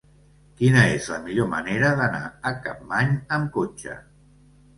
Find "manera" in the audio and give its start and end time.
1.51-1.91